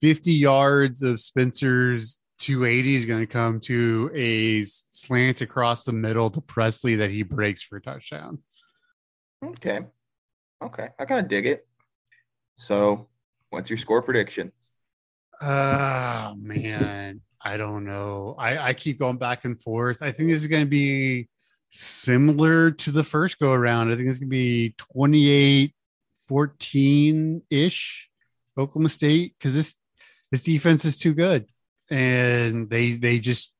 [0.00, 6.28] 50 yards of Spencer's 280 is going to come to a slant across the middle
[6.28, 8.38] to Presley that he breaks for a touchdown.
[9.44, 9.80] Okay.
[10.62, 10.88] Okay.
[10.98, 11.66] I kind of dig it.
[12.56, 13.08] So,
[13.50, 14.50] what's your score prediction?
[15.42, 17.20] Oh, man.
[17.44, 18.36] I don't know.
[18.38, 20.02] I, I keep going back and forth.
[20.02, 21.28] I think this is going to be
[21.70, 23.90] similar to the first go around.
[23.90, 25.74] I think it's going to be 28
[26.28, 28.08] 14 ish
[28.56, 29.74] Oklahoma State because this
[30.30, 31.46] this defense is too good
[31.90, 33.52] and they they just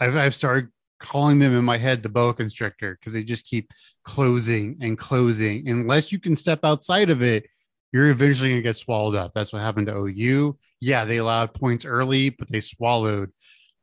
[0.00, 3.72] I've I've started calling them in my head the boa constrictor because they just keep
[4.04, 5.68] closing and closing.
[5.68, 7.46] Unless you can step outside of it,
[7.92, 9.32] you're eventually gonna get swallowed up.
[9.34, 10.58] That's what happened to OU.
[10.80, 13.30] Yeah, they allowed points early, but they swallowed.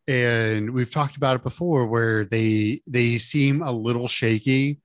[0.08, 4.80] And we've talked about it before where they they seem a little shaky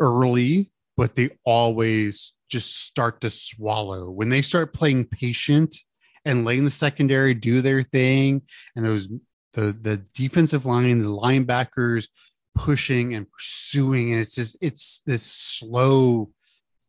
[0.00, 4.10] early, but they always just start to swallow.
[4.10, 5.76] When they start playing patient
[6.24, 8.42] and letting the secondary do their thing
[8.74, 9.08] and those
[9.52, 12.08] the the defensive line, the linebackers
[12.54, 16.30] pushing and pursuing, and it's just it's this slow,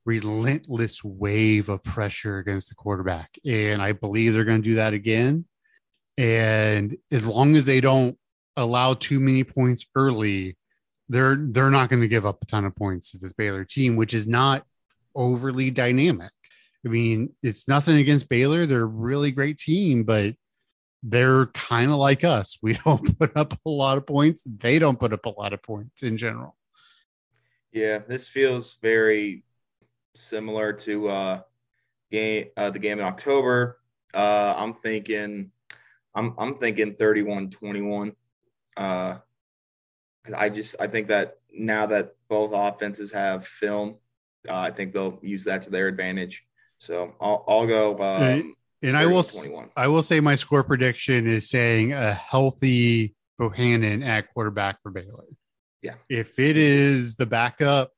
[0.05, 3.37] relentless wave of pressure against the quarterback.
[3.45, 5.45] And I believe they're going to do that again.
[6.17, 8.17] And as long as they don't
[8.55, 10.57] allow too many points early,
[11.09, 13.95] they're they're not going to give up a ton of points to this Baylor team,
[13.95, 14.65] which is not
[15.13, 16.31] overly dynamic.
[16.85, 20.35] I mean, it's nothing against Baylor; they're a really great team, but
[21.03, 22.57] they're kind of like us.
[22.61, 25.61] We don't put up a lot of points; they don't put up a lot of
[25.61, 26.55] points in general.
[27.71, 29.43] Yeah, this feels very
[30.15, 31.41] similar to uh,
[32.11, 33.79] game uh, the game in October.
[34.13, 35.51] Uh, I'm thinking,
[36.13, 38.15] I'm I'm thinking 31-21.
[38.77, 39.17] Uh,
[40.35, 43.97] I just I think that now that both offenses have film,
[44.47, 46.45] uh, I think they'll use that to their advantage.
[46.77, 47.97] So I'll, I'll go.
[47.99, 49.69] Um, and I will 21.
[49.75, 55.25] I will say my score prediction is saying a healthy Bohanon at quarterback for Baylor.
[55.81, 55.95] Yeah.
[56.09, 57.91] If it is the backup,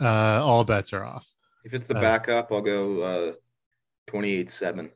[0.00, 1.28] uh, all bets are off.
[1.64, 3.32] If it's the uh, backup, I'll go uh,
[4.10, 4.90] 28-7.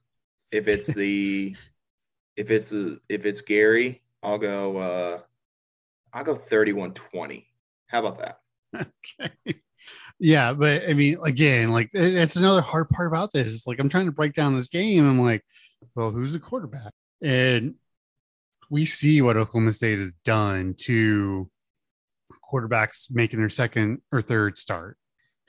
[0.50, 1.56] If it's the
[2.36, 5.20] if it's the if it's Gary, I'll go uh
[6.12, 7.44] I'll go 31-20.
[7.88, 8.38] How about that?
[9.20, 9.60] Okay.
[10.18, 13.52] Yeah, but I mean, again, like it's another hard part about this.
[13.52, 15.06] It's like I'm trying to break down this game.
[15.06, 15.44] I'm like,
[15.94, 16.92] well, who's the quarterback?
[17.20, 17.74] And
[18.70, 21.50] we see what Oklahoma State has done to
[22.50, 24.96] quarterbacks making their second or third start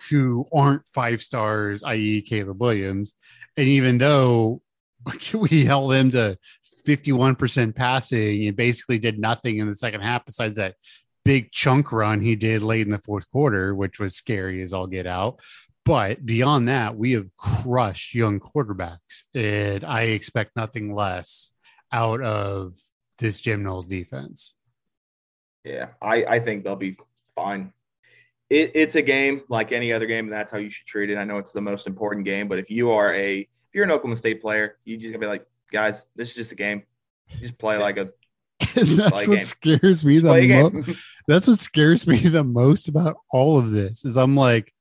[0.09, 3.13] who aren't five stars, i.e., Caleb Williams.
[3.57, 4.61] And even though
[5.33, 6.37] we held them to
[6.85, 10.75] 51% passing and basically did nothing in the second half besides that
[11.23, 14.87] big chunk run he did late in the fourth quarter, which was scary as all
[14.87, 15.39] get out.
[15.83, 21.51] But beyond that, we have crushed young quarterbacks, and I expect nothing less
[21.91, 22.73] out of
[23.19, 24.53] this Jim Knowles defense.
[25.63, 26.97] Yeah, I, I think they'll be
[27.35, 27.71] fine.
[28.49, 31.17] It, it's a game like any other game, and that's how you should treat it.
[31.17, 33.91] I know it's the most important game, but if you are a if you're an
[33.91, 36.83] Oklahoma State player, you just gonna be like, guys, this is just a game.
[37.29, 38.11] You Just play like a
[38.75, 40.99] that's what scares me the most.
[41.27, 44.73] that's what scares me the most about all of this is I'm like,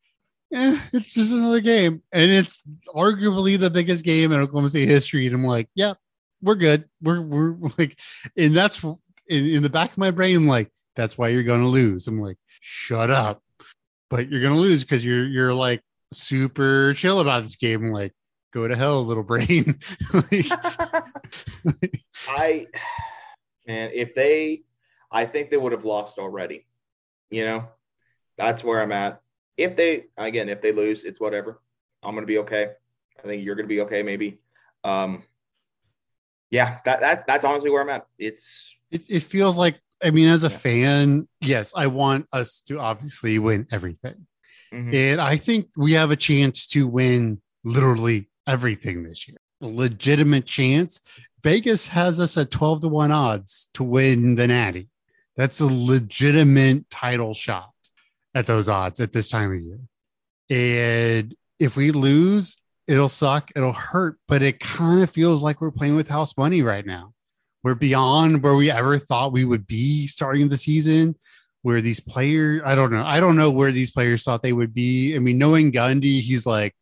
[0.52, 2.62] eh, it's just another game, and it's
[2.94, 5.26] arguably the biggest game in Oklahoma State history.
[5.26, 5.94] And I'm like, yeah,
[6.40, 6.84] we're good.
[7.02, 7.98] We're we're like,
[8.36, 8.96] and that's in,
[9.28, 10.36] in the back of my brain.
[10.36, 12.06] I'm like, that's why you're going to lose.
[12.06, 13.42] I'm like, shut up,
[14.14, 17.90] but you're going to lose because you're you're like super chill about this game.
[17.90, 18.12] Like,
[18.52, 19.80] go to hell, little brain.
[20.12, 20.46] like,
[22.28, 22.68] I
[23.66, 24.62] and if they,
[25.10, 26.64] I think they would have lost already.
[27.28, 27.68] You know,
[28.38, 29.20] that's where I'm at.
[29.56, 31.60] If they, again, if they lose, it's whatever.
[32.00, 32.70] I'm going to be okay.
[33.18, 34.38] I think you're going to be okay, maybe.
[34.84, 35.24] Um,
[36.50, 38.06] yeah, that, that that's honestly where I'm at.
[38.16, 40.56] It's it, it feels like I mean, as a yeah.
[40.56, 44.26] fan, yes, I want us to obviously win everything.
[44.72, 44.94] Mm-hmm.
[44.94, 49.38] And I think we have a chance to win literally everything this year.
[49.62, 51.00] A legitimate chance.
[51.42, 54.88] Vegas has us at 12 to 1 odds to win the Natty.
[55.36, 57.70] That's a legitimate title shot
[58.34, 59.78] at those odds at this time of year.
[60.50, 65.70] And if we lose, it'll suck, it'll hurt, but it kind of feels like we're
[65.70, 67.13] playing with house money right now.
[67.64, 71.16] We're beyond where we ever thought we would be starting the season.
[71.62, 74.74] Where these players, I don't know, I don't know where these players thought they would
[74.74, 75.16] be.
[75.16, 76.76] I mean, knowing Gundy, he's like,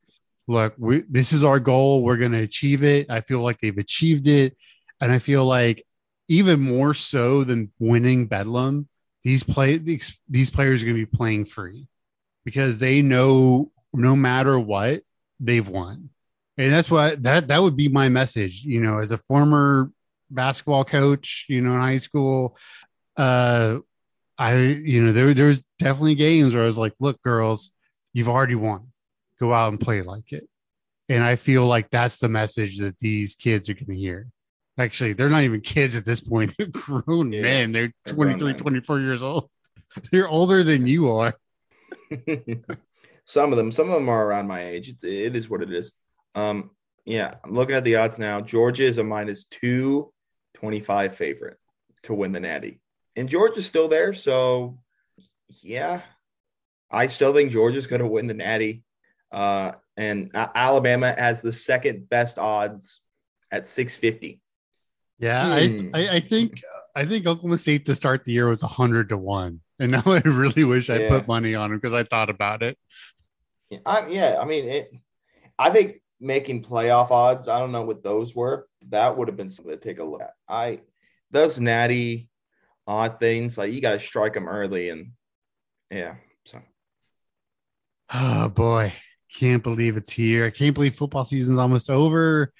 [0.48, 2.02] look, we, this is our goal.
[2.02, 3.08] We're going to achieve it.
[3.08, 4.56] I feel like they've achieved it.
[5.00, 5.86] And I feel like
[6.26, 8.88] even more so than winning Bedlam,
[9.22, 11.86] these play these, these players are going to be playing free
[12.44, 15.02] because they know no matter what
[15.38, 16.10] they've won.
[16.58, 19.92] And that's what that that would be my message, you know, as a former
[20.34, 22.56] basketball coach, you know, in high school,
[23.16, 23.78] uh
[24.38, 27.70] I you know, there there was definitely games where I was like, look girls,
[28.12, 28.92] you've already won
[29.42, 30.48] go out and play like it.
[31.08, 34.28] And I feel like that's the message that these kids are going to hear.
[34.78, 36.54] Actually, they're not even kids at this point.
[36.58, 37.72] They're grown yeah, men.
[37.72, 39.50] They're, they're 23, 24 years old.
[40.10, 41.34] They're older than you are.
[43.26, 44.88] some of them, some of them are around my age.
[44.88, 45.92] It's, it is what it is.
[46.34, 46.70] Um,
[47.04, 48.40] yeah, I'm looking at the odds now.
[48.40, 49.44] Georgia is a minus
[50.62, 51.58] 225 favorite
[52.04, 52.80] to win the Natty.
[53.16, 54.14] And Georgia's still there.
[54.14, 54.78] So,
[55.60, 56.02] yeah,
[56.88, 58.84] I still think Georgia's going to win the Natty.
[59.32, 63.00] Uh, and Alabama has the second best odds
[63.50, 64.40] at 650.
[65.18, 65.88] Yeah, hmm.
[65.94, 66.62] I, I, I think
[66.94, 70.20] I think Oklahoma State to start the year was hundred to one, and now I
[70.24, 72.76] really wish I put money on them because I thought about it.
[73.70, 74.92] Yeah, I, yeah, I mean, it,
[75.58, 77.46] I think making playoff odds.
[77.46, 78.66] I don't know what those were.
[78.92, 80.34] That would have been something to take a look at.
[80.48, 80.80] I
[81.30, 82.28] those natty
[82.86, 85.12] odd things like you got to strike them early, and
[85.90, 86.14] yeah.
[86.46, 86.60] So,
[88.12, 88.92] oh boy,
[89.32, 90.46] can't believe it's here.
[90.46, 92.52] I can't believe football season's almost over.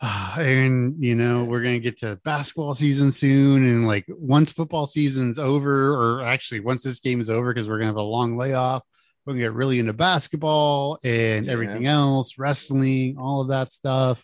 [0.00, 4.86] Uh, and you know we're gonna get to basketball season soon and like once football
[4.86, 8.36] season's over or actually once this game is over because we're gonna have a long
[8.36, 8.82] layoff
[9.24, 11.52] we're gonna get really into basketball and yeah.
[11.52, 14.22] everything else wrestling all of that stuff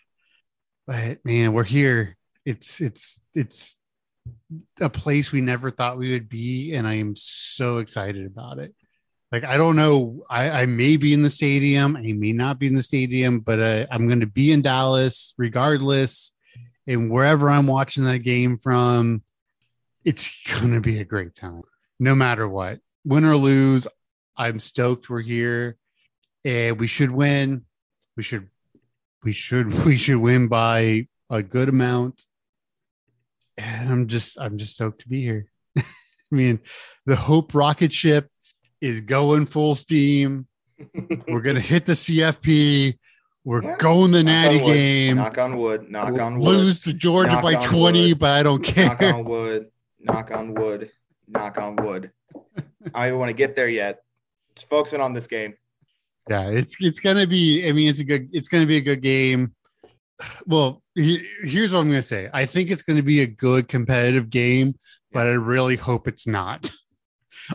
[0.91, 2.17] but man we're here.
[2.45, 3.77] It's it's it's
[4.81, 8.75] a place we never thought we would be and i am so excited about it.
[9.31, 10.25] Like i don't know.
[10.29, 11.95] I, I may be in the stadium.
[11.95, 15.33] I may not be in the stadium but uh, i'm going to be in dallas
[15.37, 16.33] regardless.
[16.87, 19.23] And wherever i'm watching that game from
[20.03, 21.61] it's going to be a great time
[21.99, 22.79] no matter what.
[23.05, 23.87] Win or lose
[24.35, 25.77] i'm stoked we're here.
[26.43, 27.65] And we should win.
[28.17, 28.50] We should
[29.23, 32.25] we should we should win by a good amount
[33.57, 35.45] and i'm just i'm just stoked to be here
[35.77, 35.83] i
[36.31, 36.59] mean
[37.05, 38.29] the hope rocket ship
[38.81, 40.47] is going full steam.
[41.27, 42.97] We're gonna hit the CFP.
[43.43, 43.75] We're yeah.
[43.77, 45.17] going the natty game.
[45.17, 45.89] Knock on wood.
[45.89, 46.47] Knock we'll on wood.
[46.47, 48.19] Lose to Georgia knock by 20, wood.
[48.19, 48.87] but I don't care.
[48.87, 49.67] Knock on wood.
[49.99, 50.91] Knock on wood.
[51.27, 52.11] Knock on wood.
[52.93, 54.03] I don't want to get there yet.
[54.55, 55.55] Just focusing on this game.
[56.31, 57.67] Yeah, it's it's gonna be.
[57.67, 58.29] I mean, it's a good.
[58.31, 59.53] It's gonna be a good game.
[60.45, 62.29] Well, he, here's what I'm gonna say.
[62.33, 64.75] I think it's gonna be a good competitive game,
[65.11, 66.71] but I really hope it's not.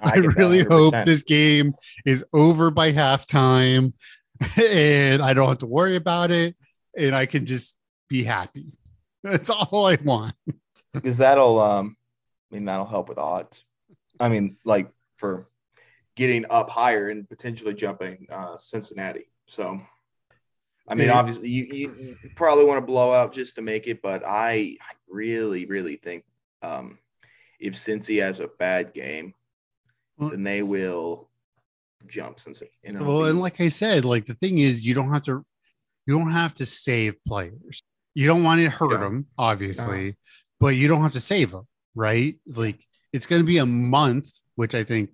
[0.03, 1.75] I, I really hope this game
[2.05, 3.95] is over by halftime
[4.63, 6.55] and I don't have to worry about it
[6.97, 7.77] and I can just
[8.09, 8.73] be happy.
[9.23, 10.35] That's all I want.
[10.93, 11.97] Because that'll um
[12.51, 13.65] I mean that'll help with odds.
[14.21, 15.49] I mean, like for
[16.17, 19.29] getting up higher and potentially jumping uh Cincinnati.
[19.47, 19.81] So
[20.89, 21.19] I mean, yeah.
[21.19, 24.95] obviously, you, you probably want to blow out just to make it, but I, I
[25.09, 26.25] really, really think
[26.63, 26.99] um,
[27.59, 29.35] if Cincy has a bad game,
[30.17, 31.29] well, then they will
[32.07, 32.39] jump
[32.85, 33.05] you know.
[33.05, 35.45] Well, and like I said, like the thing is, you don't have to,
[36.07, 37.83] you don't have to save players.
[38.15, 38.99] You don't want to hurt yeah.
[38.99, 40.13] them, obviously, no.
[40.61, 42.37] but you don't have to save them, right?
[42.47, 45.11] Like it's going to be a month, which I think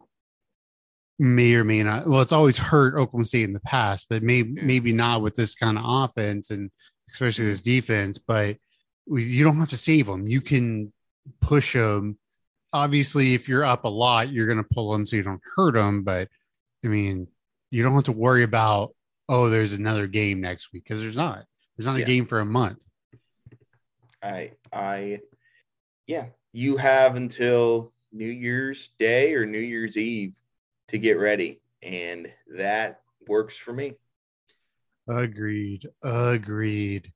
[1.22, 2.06] may or may not.
[2.06, 4.64] Well, it's always hurt Oklahoma State in the past, but maybe yeah.
[4.64, 6.70] maybe not with this kind of offense and
[7.10, 8.18] especially this defense.
[8.18, 8.56] But
[9.06, 10.28] we, you don't have to save them.
[10.28, 10.92] You can
[11.40, 12.18] push them
[12.72, 15.74] obviously if you're up a lot you're going to pull them so you don't hurt
[15.74, 16.28] them but
[16.84, 17.26] i mean
[17.70, 18.94] you don't have to worry about
[19.28, 21.44] oh there's another game next week because there's not
[21.76, 22.82] there's not a game for a month
[24.22, 25.20] i i
[26.06, 30.34] yeah you have until new year's day or new year's eve
[30.92, 33.94] to get ready and that works for me
[35.08, 37.12] agreed agreed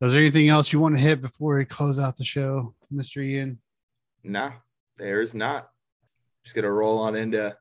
[0.00, 3.24] is there anything else you want to hit before we close out the show mr
[3.24, 3.58] ian
[4.24, 4.50] nah
[5.00, 5.70] there's not.
[6.44, 7.56] Just gonna roll on into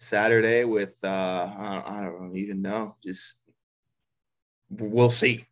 [0.00, 2.96] Saturday with uh I don't, I don't even know.
[3.02, 3.38] Just
[4.68, 5.46] we'll see.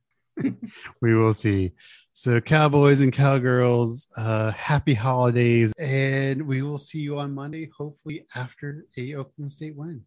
[1.00, 1.72] we will see.
[2.12, 8.26] So cowboys and cowgirls, uh happy holidays and we will see you on Monday hopefully
[8.34, 10.02] after a Oklahoma State win.